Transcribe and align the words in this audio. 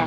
I 0.00 0.04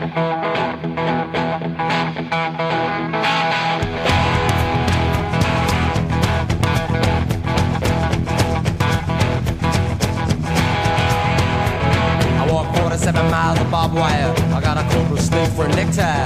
walk 12.49 12.75
47 12.77 13.29
miles 13.29 13.59
of 13.59 13.69
barbed 13.69 13.93
wire. 13.93 14.33
I 14.51 14.61
got 14.61 14.77
a 14.77 14.83
cobra 14.89 15.19
snake 15.21 15.49
for 15.51 15.65
a 15.65 15.69
necktie. 15.69 16.23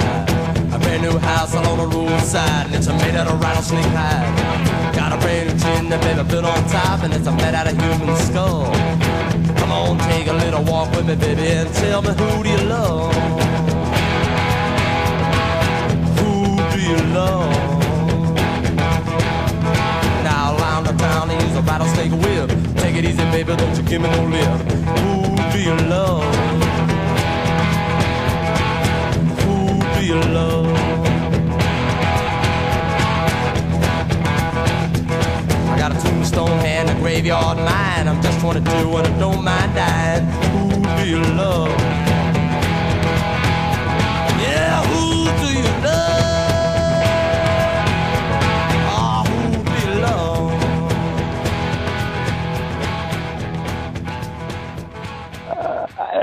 A 0.73 0.79
brand 0.79 1.01
new 1.01 1.17
house 1.17 1.53
along 1.53 1.79
the 1.79 1.87
roadside, 1.87 2.67
and 2.67 2.75
it's 2.75 2.87
made 2.87 3.15
out 3.15 3.27
of 3.27 3.41
rattlesnake 3.41 3.83
hide. 3.87 4.95
Got 4.95 5.11
a 5.11 5.17
brand 5.17 5.49
new 5.49 5.59
chin 5.59 5.89
that 5.89 6.01
baby 6.01 6.23
built 6.29 6.45
on 6.45 6.63
top, 6.69 7.03
and 7.03 7.13
it's 7.13 7.25
made 7.25 7.53
out 7.53 7.67
of 7.67 7.77
human 7.77 8.15
skull. 8.15 8.71
Come 9.57 9.71
on, 9.73 9.97
take 10.07 10.27
a 10.27 10.33
little 10.33 10.63
walk 10.63 10.89
with 10.95 11.05
me, 11.05 11.15
baby, 11.15 11.47
and 11.47 11.73
tell 11.73 12.01
me 12.01 12.11
who 12.11 12.43
do 12.43 12.49
you 12.49 12.63
love? 12.69 12.86
Baby, 23.43 23.55
don't 23.55 23.77
you 23.77 23.83
give 23.83 24.01
me 24.01 24.09
no 24.09 24.23
lip. 24.25 24.49
Who 24.97 25.35
do 25.53 25.59
you 25.61 25.75
love? 25.87 26.23
Who 29.41 29.57
do 29.93 30.05
you 30.05 30.19
love? 30.33 30.65
I 35.69 35.75
got 35.77 35.91
a 35.95 36.01
tombstone 36.01 36.49
and 36.65 36.89
a 36.89 36.95
graveyard 36.95 37.57
mine. 37.57 38.07
I'm 38.07 38.21
just 38.23 38.39
22 38.39 38.71
and 38.71 39.07
I 39.07 39.19
don't 39.19 39.43
mind 39.43 39.75
dying. 39.75 40.25
Who 40.25 41.03
do 41.03 41.07
you 41.07 41.21
love? 41.35 42.06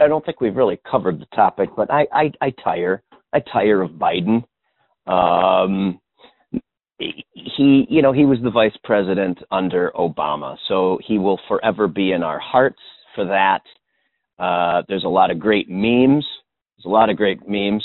I 0.05 0.09
don't 0.09 0.25
think 0.25 0.41
we've 0.41 0.57
really 0.57 0.79
covered 0.89 1.19
the 1.19 1.27
topic, 1.35 1.71
but 1.77 1.91
I, 1.91 2.07
I, 2.13 2.31
I 2.43 2.51
tire. 2.63 3.03
I 3.33 3.41
tire 3.41 3.81
of 3.81 3.93
Biden. 3.93 4.45
Um, 5.07 5.99
he, 6.99 7.87
you 7.89 8.03
know, 8.03 8.13
he 8.13 8.25
was 8.25 8.39
the 8.43 8.51
vice 8.51 8.77
president 8.85 9.39
under 9.51 9.91
Obama, 9.97 10.57
so 10.69 10.99
he 11.05 11.19
will 11.19 11.41
forever 11.49 11.89
be 11.89 12.13
in 12.13 12.23
our 12.23 12.39
hearts 12.39 12.81
for 13.15 13.25
that. 13.25 13.63
Uh, 14.39 14.83
there's 14.89 15.05
a 15.05 15.09
lot 15.09 15.31
of 15.31 15.39
great 15.39 15.69
memes. 15.71 16.27
There's 16.77 16.87
a 16.87 16.89
lot 16.89 17.09
of 17.09 17.17
great 17.17 17.41
memes. 17.49 17.85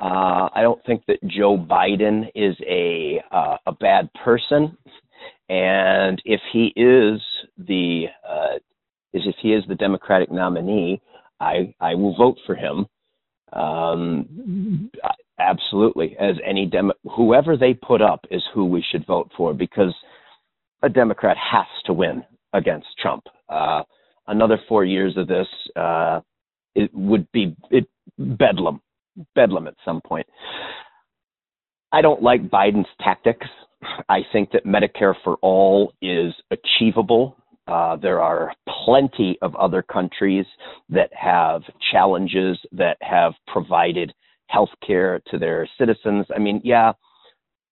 Uh, 0.00 0.48
I 0.54 0.60
don't 0.62 0.84
think 0.86 1.02
that 1.06 1.18
Joe 1.26 1.56
Biden 1.56 2.28
is 2.34 2.56
a 2.68 3.22
uh, 3.32 3.56
a 3.66 3.72
bad 3.72 4.08
person, 4.24 4.76
and 5.48 6.20
if 6.24 6.40
he 6.52 6.72
is 6.76 7.20
the 7.58 8.06
uh, 8.28 8.56
is 9.12 9.22
if 9.26 9.34
he 9.42 9.54
is 9.54 9.64
the 9.68 9.74
Democratic 9.74 10.30
nominee, 10.30 11.00
I 11.40 11.74
I 11.80 11.94
will 11.94 12.16
vote 12.16 12.38
for 12.46 12.54
him. 12.54 12.86
Um, 13.52 14.90
absolutely, 15.38 16.16
as 16.18 16.36
any 16.44 16.66
Dem 16.66 16.92
whoever 17.16 17.56
they 17.56 17.74
put 17.74 18.02
up 18.02 18.24
is 18.30 18.42
who 18.54 18.64
we 18.66 18.84
should 18.90 19.06
vote 19.06 19.30
for 19.36 19.54
because 19.54 19.94
a 20.82 20.88
Democrat 20.88 21.36
has 21.36 21.66
to 21.86 21.92
win 21.92 22.24
against 22.52 22.86
Trump. 23.00 23.24
Uh, 23.48 23.82
another 24.26 24.58
four 24.68 24.84
years 24.84 25.16
of 25.16 25.26
this, 25.26 25.46
uh, 25.76 26.20
it 26.74 26.90
would 26.94 27.30
be 27.32 27.56
it 27.70 27.86
bedlam, 28.18 28.80
bedlam 29.34 29.66
at 29.66 29.74
some 29.84 30.00
point. 30.00 30.26
I 31.92 32.02
don't 32.02 32.22
like 32.22 32.50
Biden's 32.50 32.88
tactics. 33.00 33.46
I 34.08 34.20
think 34.32 34.50
that 34.52 34.66
Medicare 34.66 35.14
for 35.24 35.36
all 35.36 35.92
is 36.02 36.34
achievable. 36.50 37.36
Uh, 37.66 37.96
there 37.96 38.20
are 38.20 38.52
plenty 38.88 39.38
of 39.42 39.54
other 39.56 39.82
countries 39.82 40.46
that 40.88 41.10
have 41.12 41.62
challenges 41.92 42.58
that 42.72 42.96
have 43.02 43.34
provided 43.46 44.12
health 44.46 44.70
care 44.86 45.20
to 45.30 45.38
their 45.38 45.68
citizens. 45.78 46.24
I 46.34 46.38
mean, 46.38 46.62
yeah, 46.64 46.92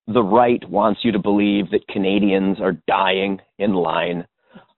the 0.06 0.22
right 0.22 0.62
wants 0.68 1.00
you 1.04 1.12
to 1.12 1.18
believe 1.18 1.70
that 1.70 1.88
Canadians 1.88 2.60
are 2.60 2.74
dying 2.86 3.38
in 3.58 3.72
line 3.72 4.26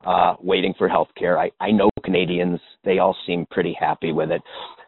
uh, 0.07 0.35
waiting 0.41 0.75
for 0.79 0.89
health 0.89 1.09
care. 1.19 1.39
I, 1.39 1.51
I 1.61 1.73
know 1.73 1.91
Canadians, 2.05 2.61
they 2.85 2.99
all 2.99 3.17
seem 3.27 3.45
pretty 3.51 3.77
happy 3.79 4.13
with 4.13 4.31
it. 4.31 4.41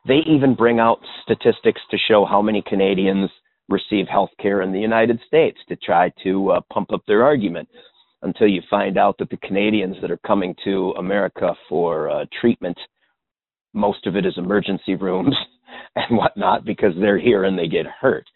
They 0.07 0.21
even 0.29 0.55
bring 0.55 0.79
out 0.79 1.01
statistics 1.25 1.81
to 1.91 1.99
show 1.99 2.25
how 2.25 2.41
many 2.41 2.63
Canadians 2.65 3.29
receive 3.69 4.07
health 4.07 4.31
care 4.41 4.63
in 4.63 4.73
the 4.73 4.79
United 4.79 5.19
States 5.27 5.59
to 5.69 5.75
try 5.77 6.13
to 6.23 6.53
uh, 6.53 6.61
pump 6.73 6.93
up 6.93 7.03
their 7.07 7.25
argument 7.25 7.69
until 8.23 8.47
you 8.47 8.63
find 8.69 8.99
out 8.99 9.17
that 9.19 9.31
the 9.31 9.37
Canadians 9.39 9.97
that 10.01 10.11
are 10.11 10.21
coming 10.27 10.55
to 10.65 10.93
America 10.99 11.55
for 11.69 12.11
uh, 12.11 12.25
treatment, 12.41 12.79
most 13.73 14.07
of 14.07 14.17
it 14.17 14.27
is 14.27 14.35
emergency 14.37 14.95
rooms 14.95 15.35
and 15.97 16.17
whatnot 16.17 16.65
because 16.65 16.93
they're 17.01 17.19
here 17.19 17.45
and 17.45 17.59
they 17.59 17.69
get 17.69 17.87
hurt. 17.87 18.27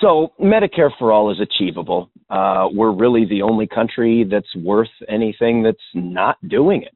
So 0.00 0.32
Medicare 0.40 0.90
for 0.98 1.12
all 1.12 1.30
is 1.30 1.40
achievable. 1.40 2.10
Uh, 2.30 2.68
we're 2.72 2.92
really 2.92 3.26
the 3.26 3.42
only 3.42 3.66
country 3.66 4.26
that's 4.28 4.54
worth 4.56 4.88
anything 5.08 5.62
that's 5.62 5.78
not 5.94 6.36
doing 6.48 6.82
it. 6.82 6.94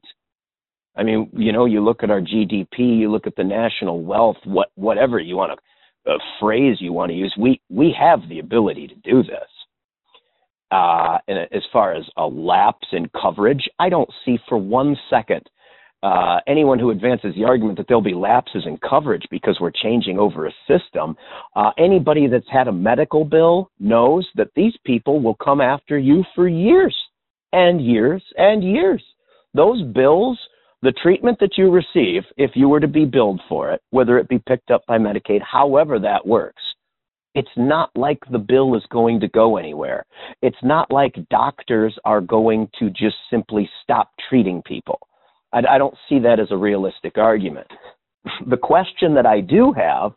I 0.95 1.03
mean, 1.03 1.29
you 1.33 1.51
know, 1.51 1.65
you 1.65 1.83
look 1.83 2.03
at 2.03 2.09
our 2.09 2.21
GDP, 2.21 2.99
you 2.99 3.11
look 3.11 3.27
at 3.27 3.35
the 3.35 3.43
national 3.43 4.01
wealth, 4.03 4.37
what 4.43 4.69
whatever 4.75 5.19
you 5.19 5.37
want 5.37 5.53
to 5.53 6.11
uh, 6.11 6.17
phrase 6.39 6.77
you 6.79 6.91
want 6.91 7.11
to 7.11 7.15
use, 7.15 7.33
we 7.39 7.61
we 7.69 7.95
have 7.97 8.27
the 8.27 8.39
ability 8.39 8.87
to 8.87 8.95
do 8.95 9.23
this. 9.23 9.47
Uh, 10.71 11.17
and 11.27 11.39
as 11.51 11.63
far 11.73 11.93
as 11.93 12.05
a 12.17 12.25
lapse 12.25 12.87
in 12.93 13.09
coverage, 13.21 13.67
I 13.79 13.89
don't 13.89 14.09
see 14.25 14.37
for 14.47 14.57
one 14.57 14.95
second 15.09 15.41
uh, 16.03 16.39
anyone 16.47 16.79
who 16.79 16.89
advances 16.89 17.33
the 17.35 17.43
argument 17.43 17.77
that 17.77 17.87
there'll 17.87 18.01
be 18.01 18.13
lapses 18.13 18.63
in 18.65 18.77
coverage 18.77 19.23
because 19.29 19.57
we're 19.59 19.71
changing 19.71 20.17
over 20.17 20.47
a 20.47 20.51
system. 20.67 21.15
Uh, 21.55 21.71
anybody 21.77 22.27
that's 22.27 22.49
had 22.51 22.67
a 22.67 22.71
medical 22.71 23.23
bill 23.23 23.69
knows 23.79 24.27
that 24.35 24.49
these 24.55 24.73
people 24.85 25.21
will 25.21 25.35
come 25.35 25.61
after 25.61 25.99
you 25.99 26.23
for 26.33 26.47
years 26.47 26.95
and 27.53 27.85
years 27.85 28.23
and 28.37 28.63
years. 28.63 29.03
Those 29.53 29.83
bills, 29.93 30.39
the 30.81 30.93
treatment 31.03 31.37
that 31.39 31.57
you 31.57 31.69
receive, 31.69 32.23
if 32.37 32.51
you 32.55 32.67
were 32.67 32.79
to 32.79 32.87
be 32.87 33.05
billed 33.05 33.41
for 33.47 33.71
it, 33.71 33.81
whether 33.91 34.17
it 34.17 34.27
be 34.27 34.39
picked 34.39 34.71
up 34.71 34.83
by 34.87 34.97
Medicaid, 34.97 35.41
however 35.43 35.99
that 35.99 36.25
works, 36.25 36.63
it's 37.33 37.49
not 37.55 37.89
like 37.95 38.19
the 38.31 38.39
bill 38.39 38.75
is 38.75 38.83
going 38.91 39.19
to 39.21 39.27
go 39.29 39.57
anywhere. 39.57 40.05
It's 40.41 40.63
not 40.63 40.91
like 40.91 41.15
doctors 41.29 41.97
are 42.03 42.21
going 42.21 42.69
to 42.79 42.89
just 42.89 43.15
simply 43.29 43.69
stop 43.83 44.11
treating 44.29 44.61
people. 44.63 44.99
I, 45.53 45.59
I 45.71 45.77
don't 45.77 45.95
see 46.09 46.19
that 46.19 46.39
as 46.39 46.47
a 46.51 46.57
realistic 46.57 47.17
argument. 47.17 47.67
The 48.47 48.57
question 48.57 49.15
that 49.15 49.25
I 49.25 49.41
do 49.41 49.73
have, 49.75 50.11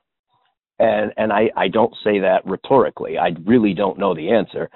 and 0.79 1.11
and 1.17 1.33
I, 1.33 1.51
I 1.57 1.69
don't 1.69 1.95
say 2.05 2.19
that 2.19 2.45
rhetorically, 2.45 3.17
I 3.17 3.31
really 3.47 3.73
don't 3.73 3.99
know 3.99 4.15
the 4.15 4.31
answer. 4.31 4.69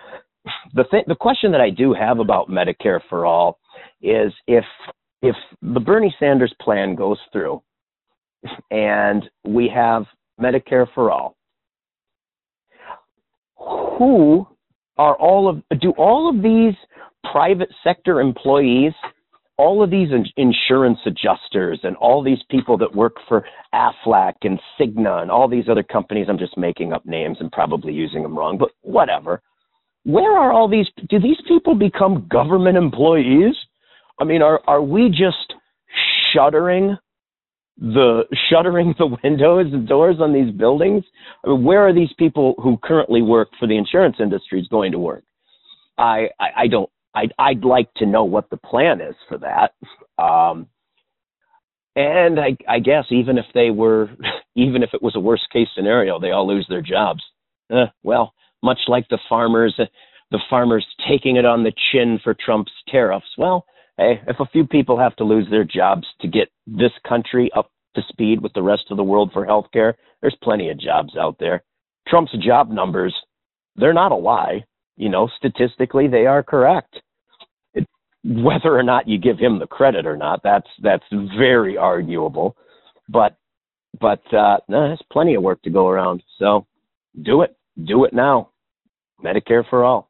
The 0.75 0.85
th- 0.85 1.05
the 1.07 1.15
question 1.15 1.53
that 1.53 1.61
I 1.61 1.69
do 1.69 1.93
have 1.93 2.21
about 2.21 2.49
Medicare 2.49 3.01
for 3.11 3.27
all 3.27 3.59
is 4.01 4.33
if 4.47 4.65
if 5.21 5.37
the 5.61 5.81
Bernie 5.81 6.15
Sanders 6.19 6.55
plan 6.63 6.95
goes 6.95 7.19
through, 7.31 7.61
and 8.71 9.29
we 9.45 9.69
have 9.69 10.07
Medicare 10.41 10.87
for 10.95 11.11
all, 11.11 11.37
who 13.99 14.47
are 14.97 15.17
all 15.17 15.49
of 15.49 15.63
do 15.81 15.93
all 15.99 16.29
of 16.29 16.43
these 16.43 16.75
private 17.33 17.71
sector 17.85 18.21
employees 18.21 18.93
all 19.59 19.83
of 19.83 19.91
these 19.91 20.09
insurance 20.37 21.01
adjusters 21.05 21.81
and 21.83 21.97
all 21.97 22.23
these 22.23 22.39
people 22.49 22.79
that 22.79 22.95
work 22.95 23.17
for 23.29 23.45
Aflac 23.75 24.35
and 24.43 24.61
Cigna 24.79 25.21
and 25.21 25.31
all 25.33 25.49
these 25.49 25.69
other 25.69 25.83
companies, 25.83 26.27
I'm 26.29 26.39
just 26.39 26.57
making 26.57 26.93
up 26.93 27.05
names 27.05 27.39
and 27.41 27.51
probably 27.51 27.93
using 27.93 28.23
them 28.23 28.39
wrong, 28.39 28.57
but 28.57 28.71
whatever. 28.83 29.43
Where 30.05 30.39
are 30.39 30.53
all 30.53 30.69
these? 30.69 30.87
Do 31.11 31.19
these 31.19 31.41
people 31.49 31.75
become 31.75 32.29
government 32.31 32.79
employees? 32.79 33.55
I 34.21 34.25
mean, 34.25 34.43
are 34.43 34.61
are 34.69 34.81
we 34.81 35.09
just 35.09 35.55
shuttering 36.33 36.97
the 37.79 38.25
shuttering 38.51 38.95
the 38.99 39.17
windows 39.23 39.67
and 39.73 39.89
doors 39.89 40.17
on 40.21 40.33
these 40.33 40.53
buildings? 40.55 41.05
I 41.45 41.51
mean, 41.51 41.65
where 41.65 41.87
are 41.87 41.95
these 41.95 42.13
people 42.19 42.55
who 42.63 42.79
currently 42.83 43.23
work 43.23 43.49
for 43.59 43.67
the 43.67 43.77
insurance 43.77 44.17
industry 44.21 44.67
going 44.71 44.93
to 44.93 44.99
work? 44.99 45.25
I, 45.97 46.29
I, 46.39 46.49
I 46.57 46.67
don't 46.69 46.91
I'd, 47.15 47.33
I'd 47.39 47.65
like 47.65 47.93
to 47.95 48.07
know 48.07 48.25
what 48.25 48.51
the 48.51 48.57
plan 48.57 49.01
is 49.01 49.17
for 49.29 49.39
that. 49.39 49.73
Um, 50.23 50.69
and 51.97 52.39
I, 52.39 52.57
I 52.69 52.79
guess 52.79 53.05
even 53.11 53.39
if 53.39 53.47
they 53.55 53.71
were, 53.71 54.11
even 54.55 54.83
if 54.83 54.91
it 54.93 55.03
was 55.03 55.17
a 55.17 55.21
worst 55.21 55.45
case 55.53 55.69
scenario, 55.75 56.21
they 56.21 56.31
all 56.31 56.47
lose 56.47 56.67
their 56.69 56.83
jobs. 56.83 57.23
Eh, 57.71 57.87
well, 58.03 58.35
much 58.63 58.79
like 58.87 59.09
the 59.09 59.19
farmers, 59.29 59.75
the 60.31 60.39
farmers 60.49 60.87
taking 61.09 61.37
it 61.37 61.45
on 61.45 61.65
the 61.65 61.73
chin 61.91 62.21
for 62.23 62.35
Trump's 62.35 62.73
tariffs. 62.89 63.27
Well, 63.37 63.65
hey, 63.97 64.21
if 64.27 64.39
a 64.41 64.47
few 64.47 64.67
people 64.67 64.99
have 64.99 65.17
to 65.17 65.25
lose 65.25 65.47
their 65.51 65.65
jobs 65.65 66.07
to 66.21 66.29
get 66.29 66.48
this 66.77 66.93
country 67.07 67.51
up 67.57 67.71
to 67.95 68.03
speed 68.09 68.41
with 68.43 68.53
the 68.53 68.63
rest 68.63 68.85
of 68.91 68.97
the 68.97 69.05
world 69.05 69.31
for 69.33 69.47
healthcare, 69.47 69.95
there's 70.21 70.37
plenty 70.43 70.71
of 70.71 70.79
jobs 70.79 71.17
out 71.17 71.37
there. 71.39 71.63
Trump's 72.07 72.33
job 72.45 72.71
numbers, 72.71 73.15
they're 73.77 73.95
not 73.95 74.13
a 74.13 74.17
lie. 74.17 74.65
You 74.97 75.09
know, 75.09 75.29
statistically, 75.37 76.09
they 76.09 76.27
are 76.27 76.43
correct. 76.43 77.01
It, 77.75 77.87
whether 78.25 78.77
or 78.77 78.83
not 78.83 79.09
you 79.09 79.19
give 79.19 79.39
him 79.39 79.59
the 79.59 79.67
credit 79.67 80.07
or 80.07 80.17
not, 80.17 80.41
that's 80.43 80.69
that's 80.83 81.05
very 81.39 81.77
arguable. 81.77 82.57
But 83.09 83.37
but 84.01 84.23
uh, 84.35 84.59
no, 84.69 84.89
there's 84.89 85.03
plenty 85.13 85.35
of 85.35 85.43
work 85.43 85.63
to 85.63 85.71
go 85.71 85.89
around. 85.89 86.23
So 86.39 86.67
do 87.23 87.43
it, 87.43 87.57
do 87.85 88.05
it 88.05 88.13
now. 88.13 88.51
Medicare 89.25 89.69
for 89.69 89.85
all. 89.85 90.08